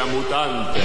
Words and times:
Galaxia 0.00 0.06
Mutante. 0.06 0.80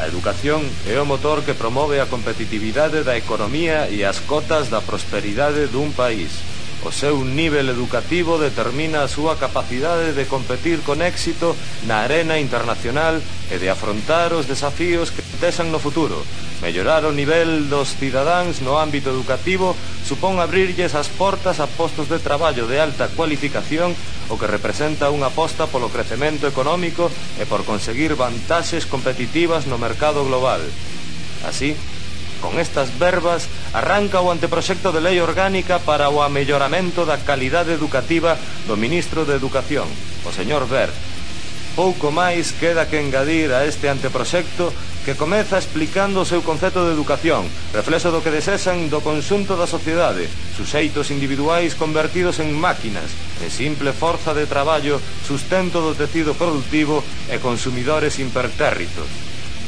A 0.00 0.06
educación 0.08 0.66
é 0.88 0.98
o 0.98 1.06
motor 1.06 1.44
que 1.44 1.54
promove 1.54 2.00
a 2.00 2.10
competitividade 2.10 3.04
da 3.04 3.14
economía 3.14 3.86
e 3.86 4.02
as 4.02 4.18
cotas 4.18 4.66
da 4.66 4.82
prosperidade 4.82 5.70
dun 5.70 5.94
país. 5.94 6.42
O 6.82 6.90
seu 6.90 7.22
nivel 7.22 7.68
educativo 7.68 8.40
determina 8.40 9.04
a 9.04 9.12
súa 9.12 9.36
capacidade 9.36 10.16
de 10.16 10.24
competir 10.24 10.80
con 10.82 11.04
éxito 11.04 11.54
na 11.86 12.02
arena 12.02 12.40
internacional 12.40 13.20
e 13.52 13.56
de 13.60 13.68
afrontar 13.68 14.32
os 14.32 14.48
desafíos 14.48 15.12
que 15.12 15.22
tesan 15.40 15.72
no 15.72 15.80
futuro. 15.80 16.20
Mellorar 16.60 17.08
o 17.08 17.16
nivel 17.16 17.72
dos 17.72 17.96
cidadáns 17.96 18.60
no 18.60 18.76
ámbito 18.76 19.08
educativo 19.08 19.72
supón 20.04 20.36
abrirlles 20.36 20.92
as 20.92 21.08
portas 21.08 21.56
a 21.58 21.66
postos 21.66 22.12
de 22.12 22.20
traballo 22.20 22.68
de 22.68 22.76
alta 22.76 23.08
cualificación 23.08 23.96
o 24.28 24.36
que 24.36 24.44
representa 24.46 25.08
unha 25.08 25.32
aposta 25.32 25.64
polo 25.64 25.88
crecemento 25.88 26.44
económico 26.44 27.08
e 27.40 27.48
por 27.48 27.64
conseguir 27.64 28.12
vantaxes 28.14 28.84
competitivas 28.84 29.64
no 29.64 29.80
mercado 29.80 30.22
global. 30.28 30.60
Así, 31.48 31.72
Con 32.40 32.58
estas 32.58 32.98
verbas 32.98 33.52
arranca 33.76 34.24
o 34.24 34.32
anteproxecto 34.32 34.96
de 34.96 35.04
lei 35.04 35.20
orgánica 35.20 35.76
para 35.76 36.08
o 36.08 36.24
amelloramento 36.24 37.04
da 37.04 37.20
calidade 37.20 37.76
educativa 37.76 38.40
do 38.64 38.80
ministro 38.80 39.28
de 39.28 39.36
Educación, 39.36 39.84
o 40.24 40.32
señor 40.32 40.64
Bert. 40.64 40.96
Pouco 41.76 42.08
máis 42.08 42.56
queda 42.56 42.88
que 42.88 42.96
engadir 42.96 43.52
a 43.52 43.68
este 43.68 43.92
anteproxecto 43.92 44.72
que 45.04 45.16
comeza 45.16 45.56
explicando 45.56 46.20
o 46.20 46.28
seu 46.28 46.44
concepto 46.44 46.84
de 46.84 46.92
educación, 46.92 47.48
reflexo 47.72 48.12
do 48.12 48.20
que 48.20 48.34
desexan 48.34 48.92
do 48.92 49.00
consunto 49.00 49.56
da 49.56 49.64
sociedade, 49.64 50.28
suxeitos 50.52 51.08
individuais 51.08 51.72
convertidos 51.72 52.36
en 52.38 52.52
máquinas, 52.52 53.08
en 53.40 53.48
simple 53.48 53.96
forza 53.96 54.36
de 54.36 54.44
traballo, 54.44 55.00
sustento 55.24 55.80
do 55.80 55.96
tecido 55.96 56.36
productivo 56.36 57.00
e 57.32 57.40
consumidores 57.40 58.20
impertérritos. 58.20 59.08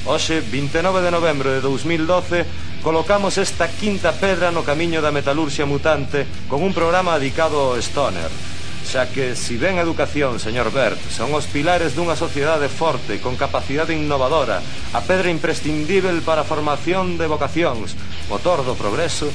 Hoxe, 0.04 0.42
29 0.42 1.00
de 1.00 1.14
novembro 1.14 1.48
de 1.48 1.62
2012, 1.64 2.82
colocamos 2.82 3.38
esta 3.38 3.70
quinta 3.70 4.12
pedra 4.12 4.50
no 4.50 4.66
camiño 4.66 5.00
da 5.00 5.14
metalurxia 5.14 5.64
mutante 5.64 6.26
con 6.50 6.60
un 6.60 6.74
programa 6.74 7.16
dedicado 7.16 7.72
ao 7.72 7.78
Stoner, 7.80 8.51
xa 8.84 9.08
que, 9.08 9.34
si 9.38 9.56
ben 9.56 9.78
a 9.78 9.86
educación, 9.86 10.36
señor 10.42 10.74
Bert, 10.74 11.00
son 11.08 11.32
os 11.32 11.46
pilares 11.48 11.94
dunha 11.94 12.18
sociedade 12.18 12.68
forte, 12.68 13.22
con 13.22 13.38
capacidade 13.38 13.96
innovadora, 13.96 14.60
a 14.92 15.00
pedra 15.02 15.30
imprescindível 15.32 16.20
para 16.26 16.42
a 16.42 16.48
formación 16.48 17.16
de 17.16 17.30
vocacións, 17.30 17.94
motor 18.28 18.66
do 18.66 18.74
progreso, 18.76 19.30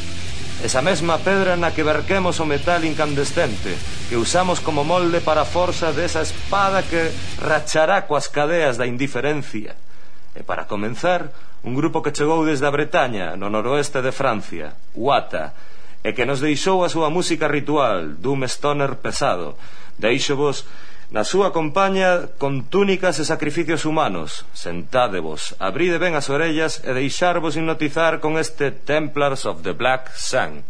esa 0.64 0.82
mesma 0.82 1.22
pedra 1.22 1.54
na 1.54 1.70
que 1.70 1.86
verquemos 1.86 2.42
o 2.42 2.46
metal 2.50 2.82
incandescente, 2.82 3.78
que 4.10 4.18
usamos 4.18 4.58
como 4.58 4.82
molde 4.82 5.22
para 5.22 5.46
a 5.46 5.50
forza 5.50 5.94
desa 5.94 6.26
espada 6.26 6.82
que 6.82 7.14
rachará 7.38 8.10
coas 8.10 8.26
cadeas 8.26 8.74
da 8.76 8.90
indiferencia. 8.90 9.78
E 10.34 10.42
para 10.42 10.66
comenzar, 10.66 11.30
un 11.62 11.78
grupo 11.78 12.02
que 12.02 12.14
chegou 12.14 12.42
desde 12.42 12.66
a 12.66 12.74
Bretaña, 12.74 13.38
no 13.38 13.54
noroeste 13.54 14.02
de 14.02 14.10
Francia, 14.10 14.74
Uata, 14.98 15.54
e 16.08 16.16
que 16.16 16.24
nos 16.24 16.40
deixou 16.40 16.88
a 16.88 16.90
súa 16.94 17.12
música 17.12 17.52
ritual 17.52 18.16
dun 18.16 18.48
stoner 18.48 19.04
pesado. 19.04 19.60
Deixo-vos 20.00 20.64
na 21.12 21.28
súa 21.28 21.52
compaña 21.52 22.32
con 22.40 22.64
túnicas 22.72 23.20
e 23.20 23.28
sacrificios 23.28 23.84
humanos. 23.84 24.48
Sentádevos, 24.56 25.52
abride 25.60 26.00
ben 26.00 26.16
as 26.16 26.32
orellas 26.32 26.80
e 26.88 26.96
deixarvos 26.96 27.60
hipnotizar 27.60 28.24
con 28.24 28.40
este 28.40 28.72
Templars 28.72 29.44
of 29.44 29.68
the 29.68 29.76
Black 29.76 30.16
Sun. 30.16 30.64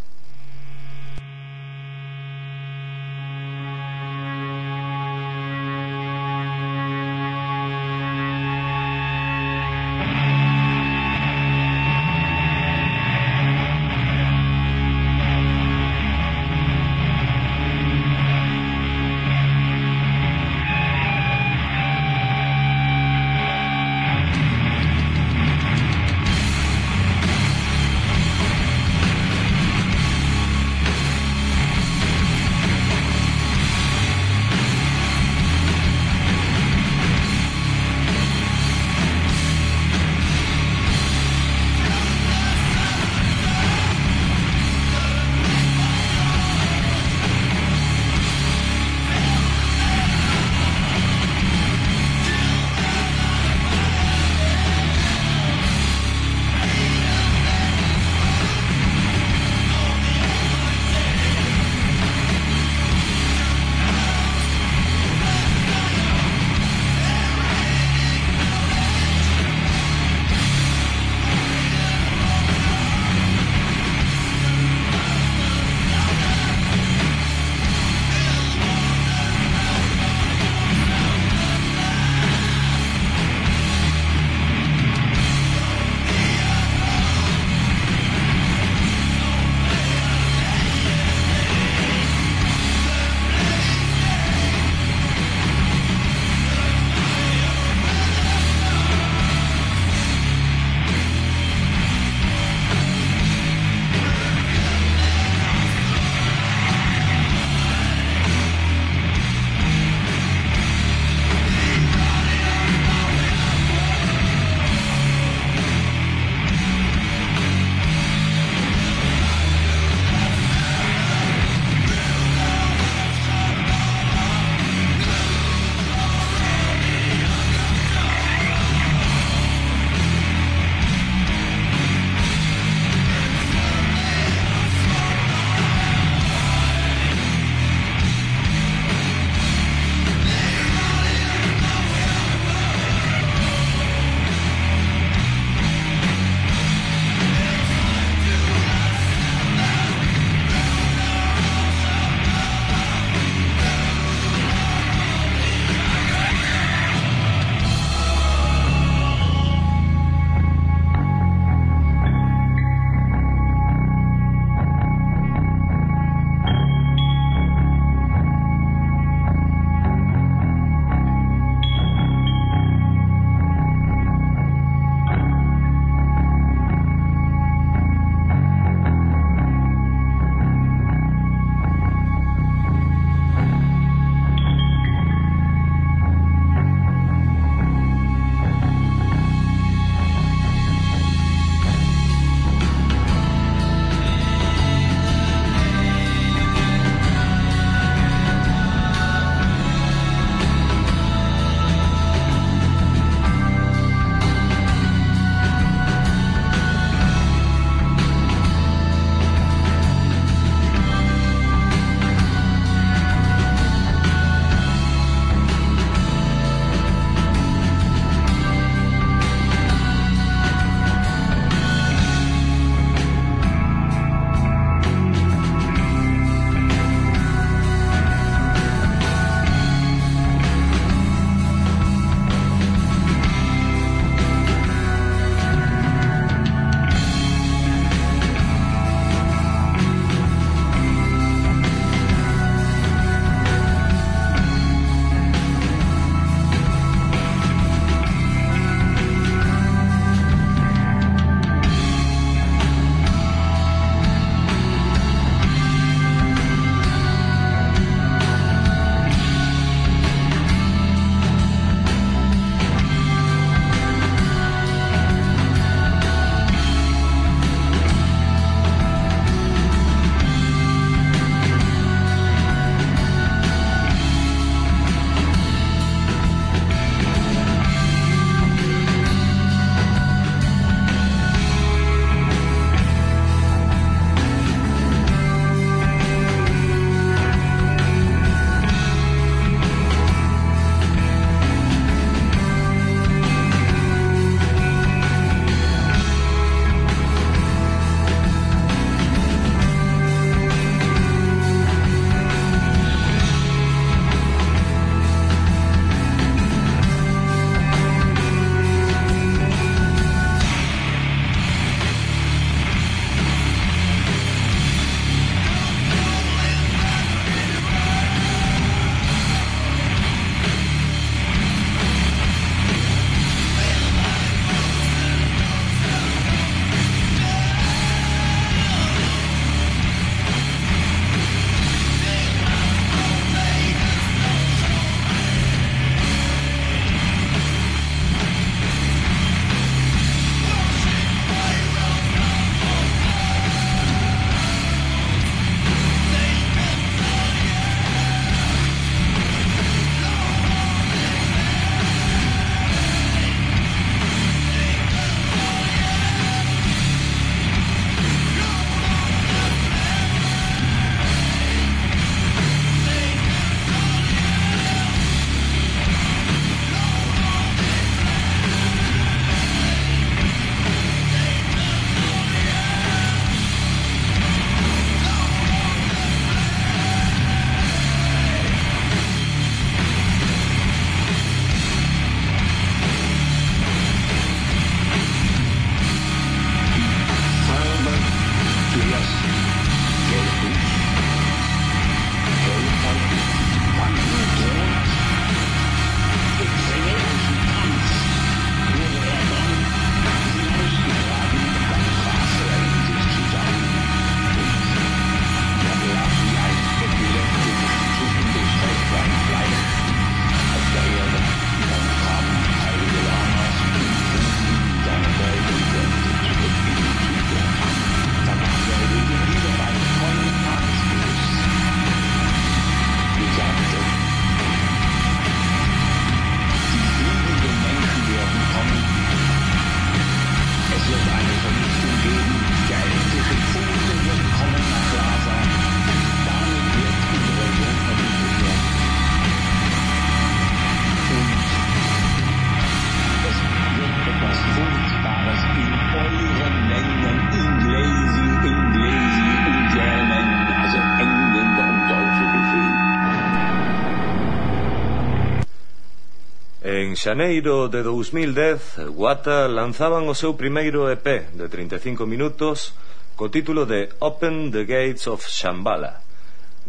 xaneiro 457.02 457.66
de 457.66 457.82
2010, 457.82 458.94
Wata 458.94 459.50
lanzaban 459.50 460.06
o 460.06 460.14
seu 460.14 460.38
primeiro 460.38 460.86
EP 460.86 461.34
de 461.34 461.50
35 461.50 462.06
minutos 462.06 462.78
co 463.18 463.26
título 463.26 463.66
de 463.66 463.90
Open 463.98 464.54
the 464.54 464.62
Gates 464.62 465.10
of 465.10 465.26
Shambhala. 465.26 465.98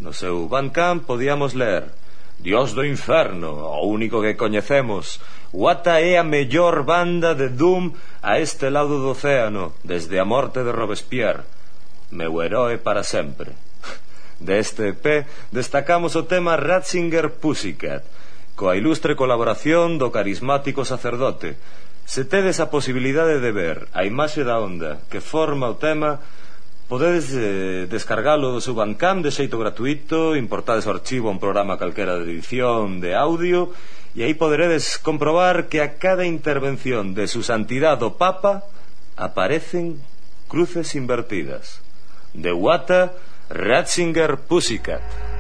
No 0.02 0.10
seu 0.10 0.50
Bandcamp 0.50 1.06
podíamos 1.06 1.54
ler 1.54 1.86
Dios 2.42 2.74
do 2.74 2.82
Inferno, 2.82 3.62
o 3.78 3.86
único 3.86 4.26
que 4.26 4.34
coñecemos. 4.34 5.22
Wata 5.54 6.02
é 6.02 6.18
a 6.18 6.26
mellor 6.26 6.82
banda 6.82 7.38
de 7.38 7.54
Doom 7.54 7.94
a 8.26 8.42
este 8.42 8.74
lado 8.74 9.06
do 9.06 9.14
océano 9.14 9.78
desde 9.86 10.18
a 10.18 10.26
morte 10.26 10.66
de 10.66 10.74
Robespierre. 10.74 11.46
Meu 12.10 12.42
heroe 12.42 12.82
para 12.82 13.06
sempre. 13.06 13.54
Deste 14.42 14.98
EP 14.98 15.30
destacamos 15.54 16.18
o 16.18 16.26
tema 16.26 16.58
Ratzinger 16.58 17.30
Pussycat, 17.38 18.02
coa 18.54 18.78
ilustre 18.78 19.18
colaboración 19.18 19.98
do 19.98 20.14
carismático 20.14 20.86
sacerdote. 20.86 21.58
Se 22.06 22.28
tedes 22.28 22.60
a 22.60 22.70
posibilidade 22.70 23.40
de 23.40 23.52
ver 23.52 23.88
a 23.96 24.06
imaxe 24.06 24.46
da 24.46 24.60
onda 24.60 25.02
que 25.10 25.24
forma 25.24 25.72
o 25.72 25.80
tema, 25.80 26.22
podedes 26.92 27.34
eh, 27.34 27.88
descargalo 27.90 28.54
do 28.54 28.62
seu 28.62 28.78
Bandcamp 28.78 29.24
de 29.24 29.32
xeito 29.34 29.58
gratuito, 29.58 30.36
importades 30.38 30.86
o 30.86 30.94
archivo 30.94 31.32
a 31.32 31.34
un 31.34 31.42
programa 31.42 31.80
calquera 31.80 32.20
de 32.20 32.30
edición 32.30 33.02
de 33.02 33.16
audio 33.18 33.74
e 34.14 34.22
aí 34.22 34.38
poderedes 34.38 35.02
comprobar 35.02 35.72
que 35.72 35.82
a 35.82 35.98
cada 35.98 36.28
intervención 36.28 37.18
de 37.18 37.26
su 37.26 37.42
santidad 37.42 37.98
o 38.06 38.14
Papa 38.14 38.62
aparecen 39.18 39.98
cruces 40.46 40.94
invertidas. 40.94 41.82
De 42.34 42.54
Wata, 42.54 43.18
Ratzinger 43.50 44.38
Pussycat. 44.46 45.33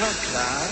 War 0.00 0.14
klar, 0.30 0.68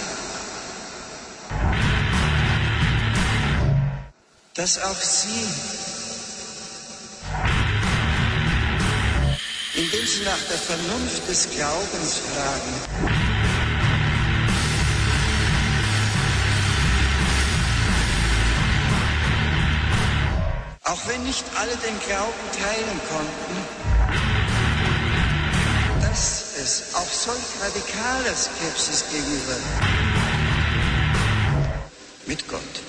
dass 4.54 4.80
auch 4.84 5.00
Sie, 5.00 5.48
indem 9.74 10.06
Sie 10.06 10.22
nach 10.22 10.38
der 10.48 10.58
Vernunft 10.58 11.28
des 11.28 11.50
Glaubens 11.50 12.20
fragen, 12.34 12.74
auch 20.84 21.00
wenn 21.08 21.24
nicht 21.24 21.44
alle 21.58 21.76
den 21.76 21.98
Glauben 22.06 22.32
teilen 22.62 23.00
konnten, 23.10 23.85
es 26.66 26.82
auch 26.94 27.12
solch 27.12 27.38
radikaler 27.62 28.34
Skepsis 28.34 29.04
gegenüber 29.12 29.56
mit 32.26 32.48
Gott. 32.48 32.85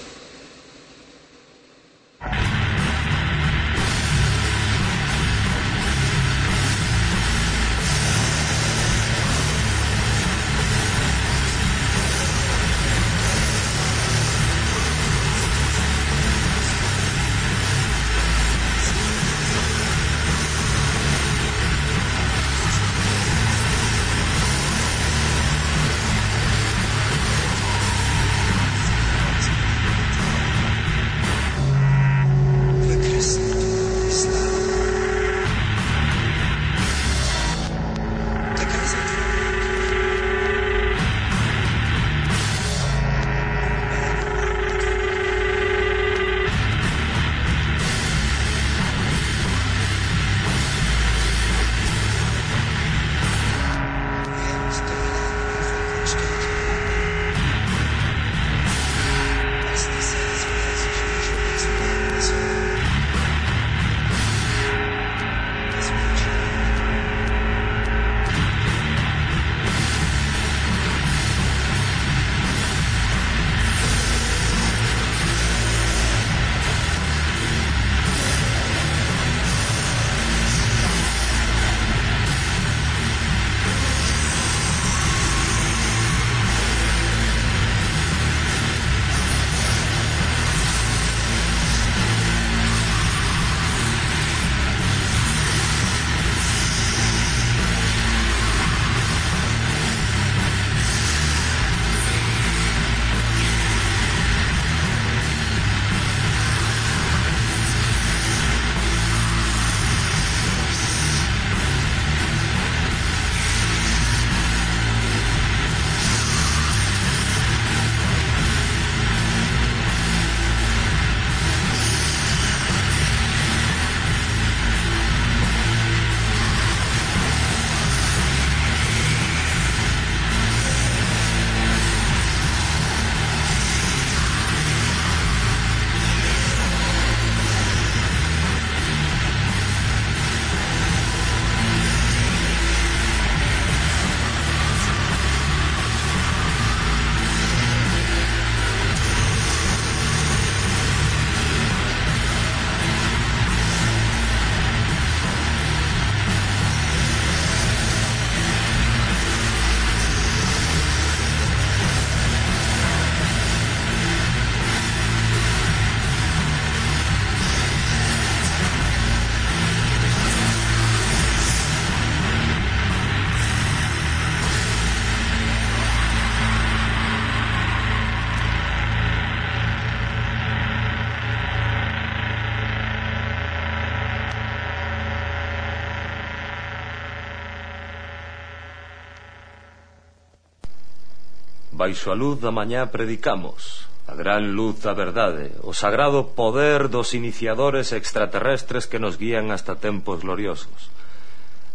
Baixo 191.87 192.11
a 192.11 192.19
luz 192.19 192.43
da 192.43 192.51
mañá 192.51 192.91
predicamos 192.91 193.87
a 194.11 194.13
gran 194.19 194.51
luz 194.59 194.83
da 194.83 194.91
verdade, 194.91 195.55
o 195.63 195.71
sagrado 195.71 196.35
poder 196.35 196.91
dos 196.91 197.15
iniciadores 197.15 197.95
extraterrestres 197.95 198.91
que 198.91 198.99
nos 198.99 199.15
guían 199.15 199.55
hasta 199.55 199.79
tempos 199.79 200.19
gloriosos. 200.19 200.91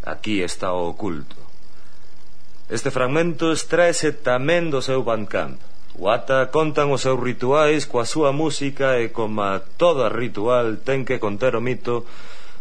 Aquí 0.05 0.45
está 0.45 0.77
o 0.77 0.93
oculto. 0.93 1.41
Este 2.69 2.93
fragmento 2.93 3.57
extraese 3.57 4.13
tamén 4.13 4.69
do 4.69 4.85
seu 4.85 5.01
bandcamp. 5.01 5.57
Wata 5.97 6.53
contan 6.53 6.93
os 6.93 7.09
seus 7.09 7.17
rituais 7.17 7.89
coa 7.89 8.05
súa 8.05 8.37
música 8.37 9.01
e 9.01 9.17
como 9.17 9.65
toda 9.81 10.13
ritual 10.13 10.77
ten 10.85 11.09
que 11.09 11.17
conter 11.17 11.57
o 11.57 11.65
mito 11.65 12.05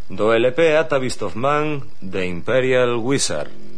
do 0.08 0.32
LP 0.32 0.80
Atavist 0.80 1.20
of 1.20 1.36
Man 1.36 1.84
de 2.00 2.32
Imperial 2.32 2.96
Wizard. 2.96 3.71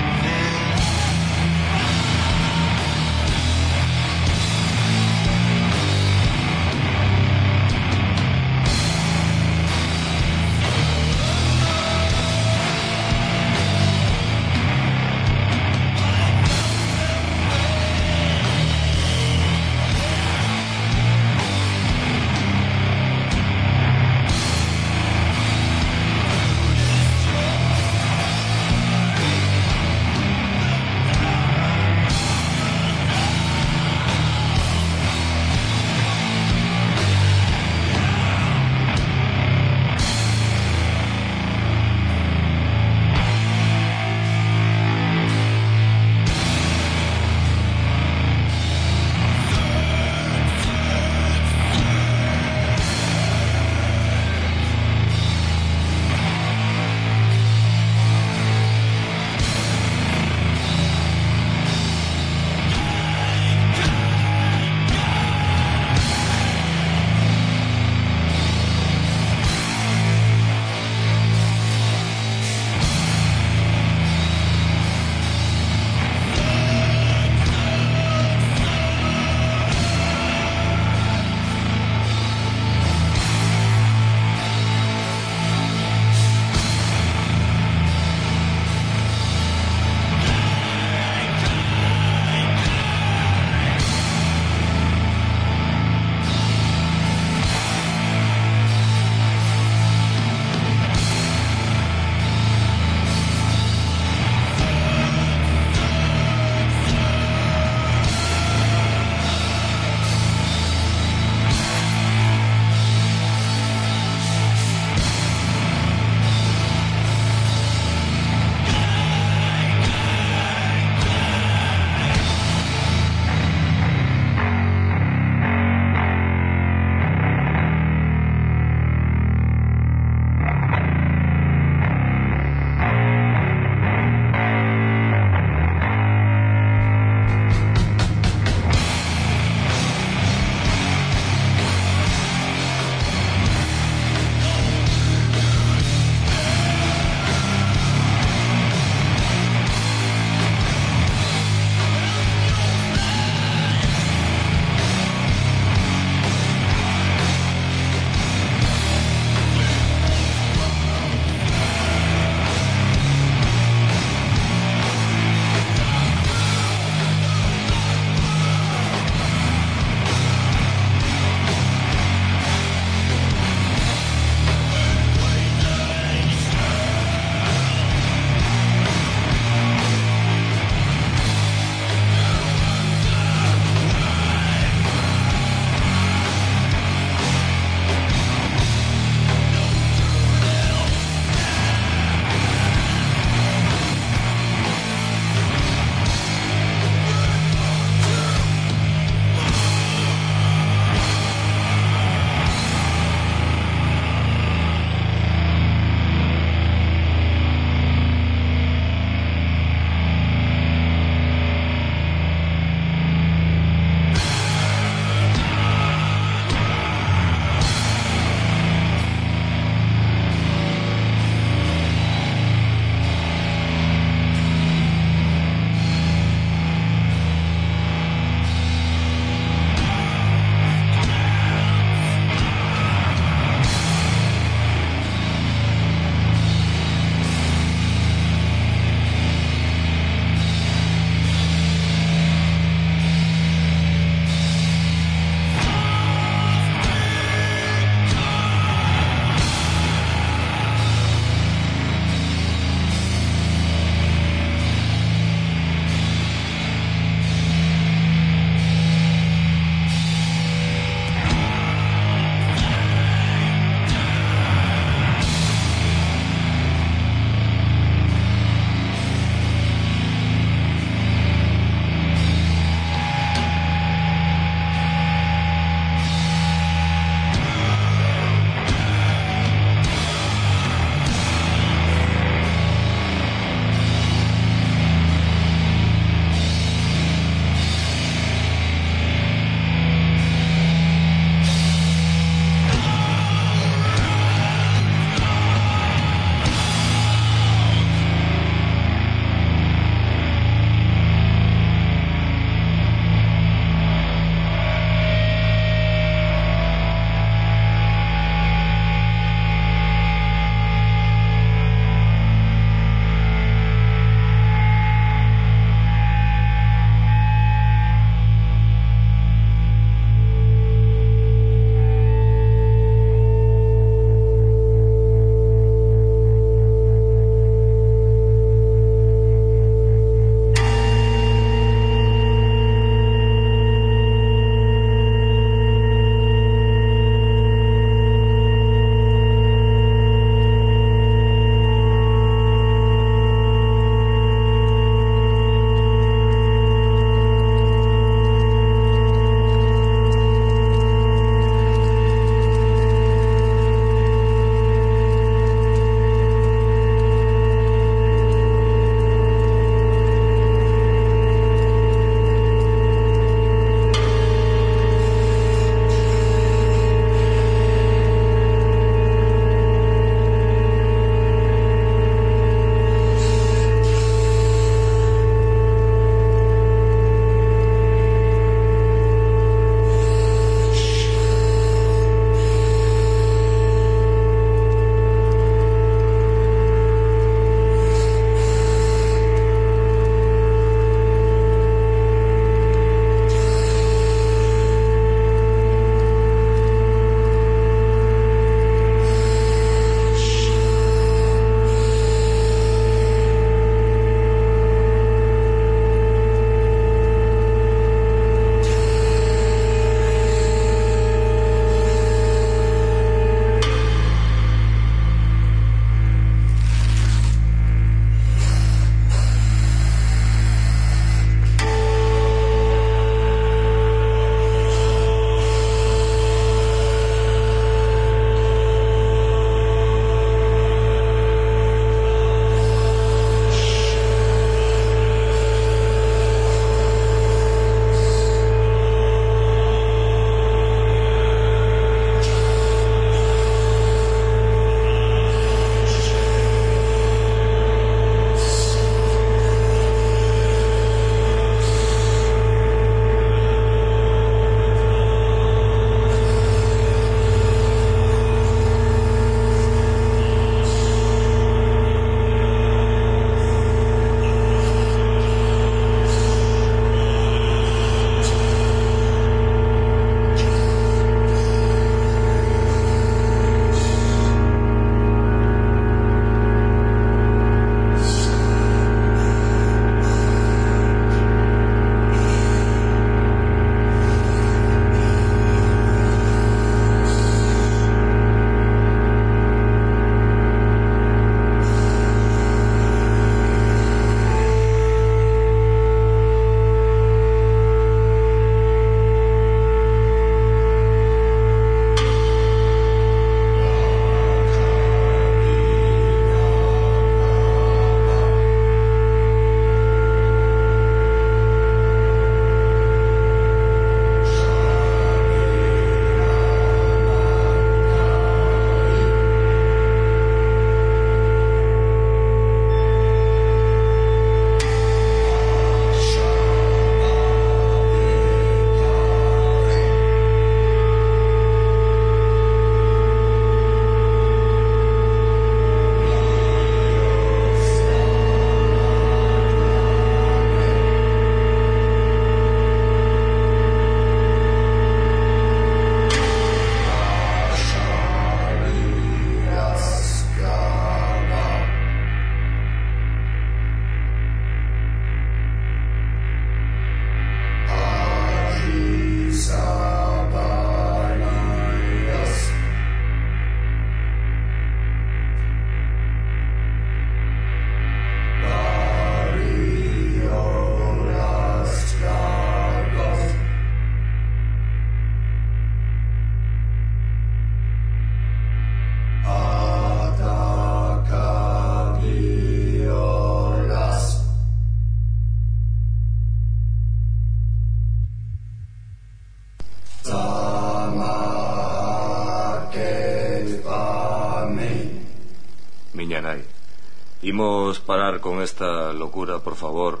Imos 597.36 597.80
parar 597.80 598.20
con 598.20 598.40
esta 598.40 598.94
locura, 598.94 599.40
por 599.40 599.56
favor. 599.56 600.00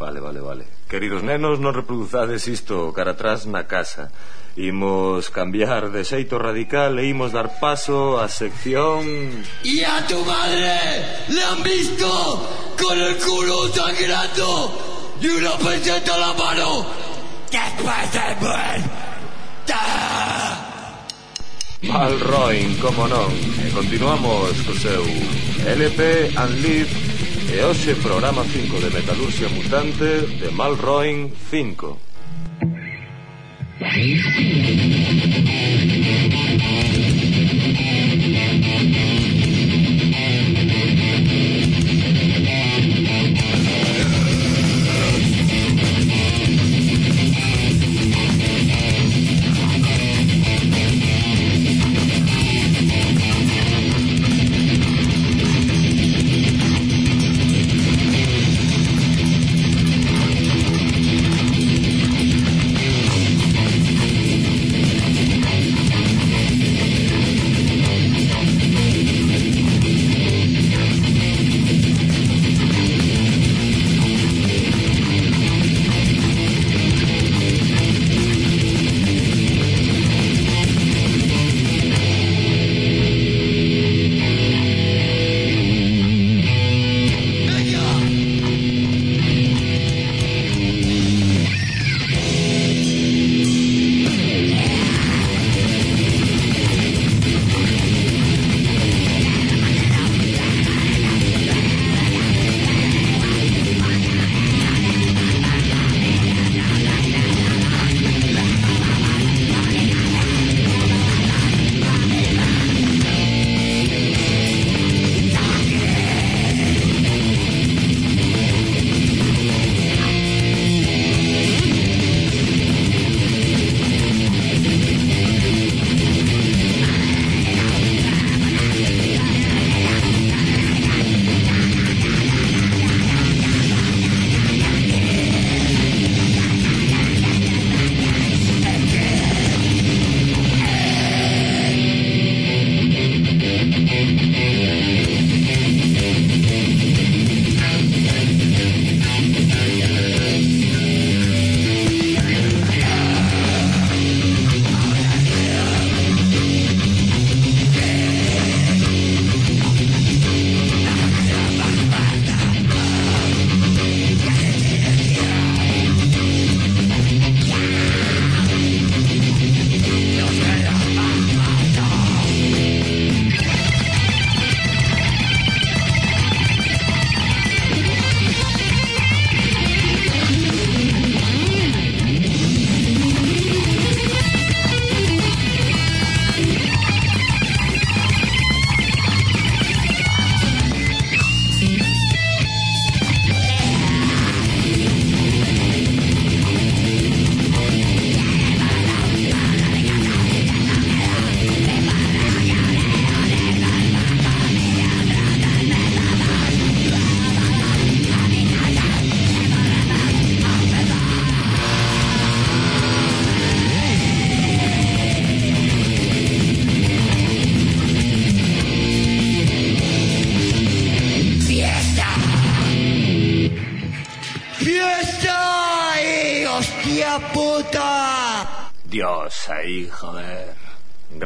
Vale, 0.00 0.18
vale, 0.18 0.40
vale. 0.40 0.64
Queridos 0.90 1.22
nenos, 1.22 1.62
non 1.62 1.78
reproduzades 1.78 2.50
isto 2.50 2.90
cara 2.90 3.14
atrás 3.14 3.46
na 3.46 3.70
casa. 3.70 4.10
Imos 4.58 5.30
cambiar 5.30 5.94
de 5.94 6.02
xeito 6.02 6.42
radical 6.42 6.98
e 6.98 7.06
imos 7.06 7.30
dar 7.30 7.54
paso 7.62 8.18
á 8.18 8.26
sección... 8.26 9.06
¿Y 9.62 9.86
a 9.86 10.02
tu 10.10 10.18
madre 10.26 11.22
le 11.30 11.38
han 11.38 11.62
visto 11.62 12.10
con 12.82 12.98
el 12.98 13.14
culo 13.22 13.70
sangrando 13.70 14.74
y 15.22 15.30
una 15.38 15.54
peseta 15.54 16.18
la 16.18 16.34
mano? 16.34 16.82
Después 17.46 18.10
del 18.10 18.34
Val 21.82 22.18
Roin, 22.20 22.76
como 22.78 23.08
non 23.08 23.30
E 23.66 23.70
continuamos 23.74 24.54
co 24.62 24.72
seu 24.78 25.02
LP 25.66 26.30
Unleashed 26.38 26.94
E 27.50 27.58
hoxe 27.66 27.94
programa 27.98 28.44
5 28.44 28.80
de 28.80 28.90
Metalurgia 28.94 29.48
Mutante 29.50 30.26
de 30.38 30.48
Mal 30.54 30.74
Roin 30.78 31.32
5 31.50 31.98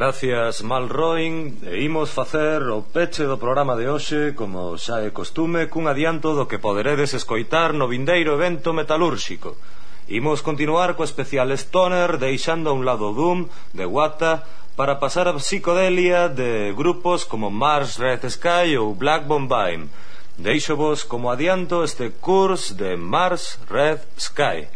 Gracias, 0.06 0.62
Malroin. 0.62 1.58
E 1.66 1.82
imos 1.82 2.14
facer 2.14 2.62
o 2.62 2.86
peche 2.86 3.26
do 3.26 3.42
programa 3.42 3.74
de 3.74 3.90
hoxe, 3.90 4.38
como 4.38 4.78
xa 4.78 5.02
é 5.02 5.10
costume, 5.10 5.66
cun 5.66 5.90
adianto 5.90 6.30
do 6.30 6.46
que 6.46 6.62
poderedes 6.62 7.10
escoitar 7.10 7.74
no 7.74 7.90
vindeiro 7.90 8.38
evento 8.38 8.70
metalúrxico. 8.70 9.58
Imos 10.06 10.46
continuar 10.46 10.94
co 10.94 11.02
especial 11.02 11.50
Stoner, 11.58 12.22
deixando 12.22 12.70
a 12.70 12.76
un 12.78 12.86
lado 12.86 13.10
Doom, 13.18 13.50
de 13.74 13.82
Wata, 13.82 14.46
para 14.78 15.02
pasar 15.02 15.26
a 15.26 15.34
psicodelia 15.42 16.30
de 16.30 16.70
grupos 16.70 17.26
como 17.26 17.50
Mars 17.50 17.98
Red 17.98 18.30
Sky 18.30 18.78
ou 18.78 18.94
Black 18.94 19.26
Bombine 19.26 19.90
Deixo 20.38 20.78
vos 20.78 21.02
como 21.02 21.34
adianto 21.34 21.82
este 21.82 22.14
curso 22.22 22.78
de 22.78 22.94
Mars 22.94 23.58
Red 23.66 24.06
Sky. 24.20 24.70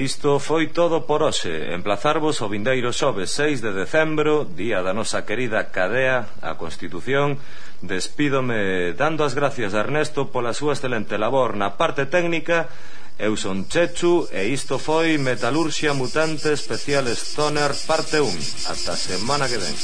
isto 0.00 0.40
foi 0.40 0.72
todo 0.72 1.04
por 1.04 1.20
hoxe. 1.20 1.76
Emplazarvos 1.76 2.40
o 2.40 2.48
vindeiro 2.48 2.88
xoves 2.88 3.36
6 3.36 3.60
de 3.60 3.76
decembro, 3.76 4.48
día 4.48 4.80
da 4.80 4.96
nosa 4.96 5.28
querida 5.28 5.68
cadea, 5.68 6.40
a 6.40 6.56
Constitución. 6.56 7.36
Despídome 7.84 8.96
dando 8.96 9.28
as 9.28 9.36
gracias 9.36 9.76
a 9.76 9.84
Ernesto 9.84 10.32
pola 10.32 10.56
súa 10.56 10.72
excelente 10.72 11.20
labor 11.20 11.52
na 11.52 11.76
parte 11.76 12.08
técnica. 12.08 12.72
Eu 13.20 13.36
son 13.36 13.68
Chechu 13.68 14.24
e 14.32 14.48
isto 14.48 14.80
foi 14.80 15.20
Metalurxia 15.20 15.92
Mutante 15.92 16.48
Especial 16.56 17.04
Stoner 17.12 17.76
Parte 17.84 18.24
1. 18.24 18.72
Ata 18.72 18.96
semana 18.96 19.44
que 19.44 19.60
ven. 19.60 19.76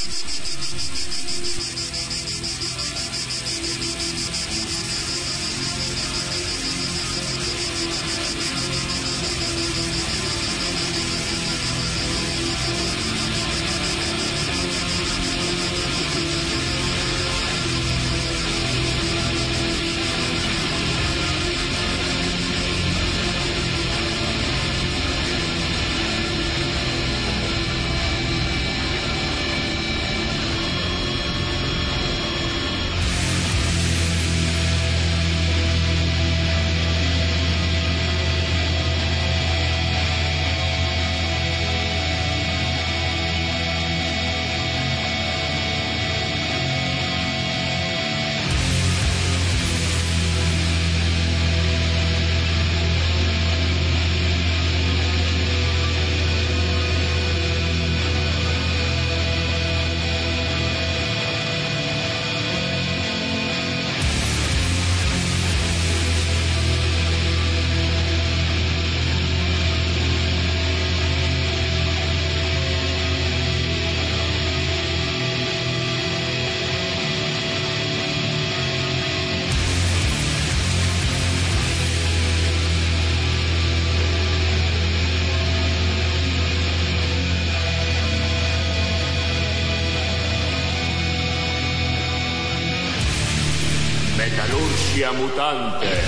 Mutante. 95.13 96.06